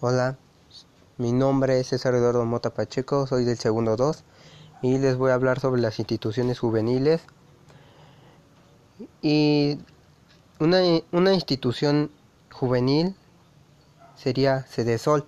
Hola, 0.00 0.38
mi 1.16 1.32
nombre 1.32 1.80
es 1.80 1.88
César 1.88 2.14
Eduardo 2.14 2.44
Mota 2.44 2.70
Pacheco, 2.70 3.26
soy 3.26 3.44
del 3.44 3.58
segundo 3.58 3.96
2 3.96 4.22
y 4.80 4.98
les 4.98 5.16
voy 5.16 5.32
a 5.32 5.34
hablar 5.34 5.58
sobre 5.58 5.80
las 5.80 5.98
instituciones 5.98 6.60
juveniles. 6.60 7.20
Y 9.22 9.80
una, 10.60 10.78
una 11.10 11.34
institución 11.34 12.12
juvenil 12.52 13.16
sería 14.14 14.62
Cedesol. 14.62 15.26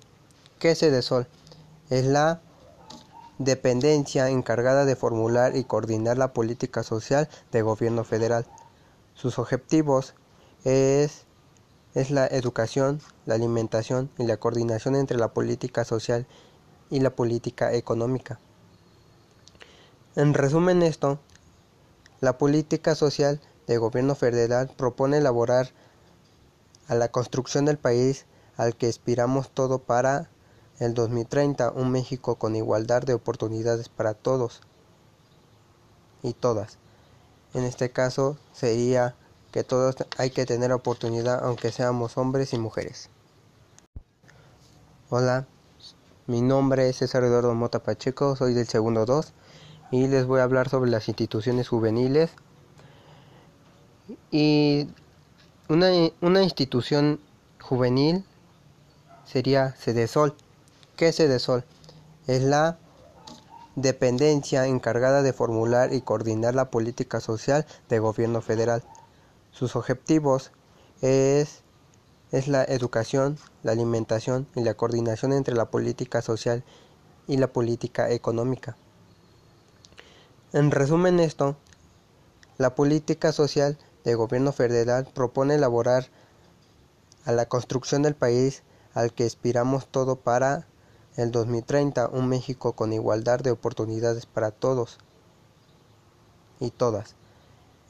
¿Qué 0.61 0.71
es 0.71 0.79
Cedesol? 0.79 1.27
Es 1.89 2.07
la 2.07 2.41
dependencia 3.39 4.29
encargada 4.29 4.85
de 4.85 4.95
formular 4.95 5.57
y 5.57 5.65
coordinar 5.65 6.17
la 6.17 6.33
política 6.33 6.85
social 6.85 7.29
del 7.51 7.65
gobierno 7.65 8.05
federal. 8.05 8.47
Sus 9.15 9.41
objetivos 9.41 10.15
es 10.63 11.27
es 11.95 12.11
la 12.11 12.27
educación, 12.27 13.01
la 13.27 13.35
alimentación 13.35 14.11
y 14.19 14.25
la 14.25 14.37
coordinación 14.37 14.95
entre 14.95 15.19
la 15.19 15.33
política 15.33 15.85
social 15.85 16.27
y 16.91 17.01
la 17.01 17.11
política 17.11 17.73
económica. 17.73 18.39
En 20.17 20.35
resumen 20.35 20.83
esto, 20.83 21.19
la 22.21 22.37
política 22.39 22.95
social 22.95 23.41
del 23.67 23.81
gobierno 23.81 24.15
federal 24.15 24.71
propone 24.77 25.19
elaborar 25.19 25.71
a 26.89 26.95
la 26.95 27.09
construcción 27.09 27.65
del 27.65 27.79
país 27.79 28.27
al 28.57 28.77
que 28.77 28.89
aspiramos 28.89 29.51
todo 29.51 29.79
para 29.79 30.29
el 30.81 30.95
2030, 30.95 31.71
un 31.71 31.91
México 31.91 32.37
con 32.37 32.57
igualdad 32.57 33.03
de 33.03 33.15
oportunidades 33.15 33.89
para 33.89 34.15
todos 34.15 34.63
y 36.23 36.33
todas. 36.33 36.79
En 37.55 37.65
este 37.65 37.91
caso 37.91 38.37
sería 38.53 39.15
que 39.51 39.65
todos 39.65 39.97
hay 40.17 40.31
que 40.31 40.47
tener 40.47 40.73
oportunidad 40.73 41.45
aunque 41.45 41.73
seamos 41.73 42.17
hombres 42.17 42.53
y 42.53 42.59
mujeres. 42.59 43.11
Hola, 45.09 45.47
mi 46.27 46.41
nombre 46.41 46.89
es 46.89 46.97
César 46.97 47.25
Eduardo 47.25 47.55
Mota 47.55 47.81
Pacheco, 47.81 48.37
soy 48.37 48.55
del 48.55 48.69
segundo 48.69 49.07
2 49.07 49.33
y 49.91 50.07
les 50.07 50.27
voy 50.27 50.41
a 50.41 50.45
hablar 50.45 50.69
sobre 50.69 50.91
las 50.91 51.09
instituciones 51.09 51.69
juveniles. 51.69 52.31
Y 54.31 54.89
una, 55.69 55.91
una 56.21 56.43
institución 56.43 57.21
juvenil 57.61 58.25
sería 59.25 59.73
Cedesol. 59.73 60.37
¿Qué 60.97 61.09
es? 61.09 61.19
Es 61.19 62.43
la 62.43 62.79
dependencia 63.75 64.67
encargada 64.67 65.23
de 65.23 65.33
formular 65.33 65.93
y 65.93 66.03
coordinar 66.03 66.55
la 66.55 66.71
política 66.71 67.21
social 67.21 67.67
del 67.89 68.01
gobierno 68.01 68.41
federal. 68.43 68.85
Sus 69.53 69.77
objetivos 69.77 70.53
es, 71.01 71.63
es 72.33 72.49
la 72.49 72.65
educación, 72.65 73.39
la 73.63 73.73
alimentación 73.73 74.47
y 74.55 74.63
la 74.63 74.75
coordinación 74.75 75.33
entre 75.33 75.55
la 75.55 75.71
política 75.71 76.23
social 76.23 76.65
y 77.27 77.37
la 77.37 77.49
política 77.49 78.11
económica. 78.11 78.77
En 80.53 80.71
resumen 80.71 81.21
esto, 81.21 81.57
la 82.59 82.75
política 82.75 83.33
social 83.33 83.79
del 84.05 84.17
gobierno 84.17 84.53
federal 84.53 85.07
propone 85.15 85.55
elaborar 85.55 86.09
a 87.25 87.33
la 87.33 87.47
construcción 87.47 88.03
del 88.03 88.15
país 88.15 88.63
al 88.95 89.13
que 89.13 89.25
aspiramos 89.25 89.87
todo 89.87 90.17
para 90.17 90.67
el 91.17 91.31
2030, 91.31 92.09
un 92.09 92.29
México 92.29 92.73
con 92.73 92.93
igualdad 92.93 93.41
de 93.41 93.51
oportunidades 93.51 94.27
para 94.27 94.51
todos 94.51 94.99
y 96.59 96.71
todas. 96.71 97.15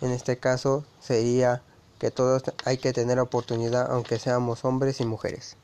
En 0.01 0.11
este 0.13 0.39
caso 0.39 0.85
sería 1.01 1.63
que 1.99 2.11
todos 2.11 2.43
hay 2.65 2.79
que 2.79 2.93
tener 2.93 3.19
oportunidad 3.19 3.91
aunque 3.91 4.19
seamos 4.19 4.65
hombres 4.65 5.01
y 5.01 5.05
mujeres. 5.05 5.57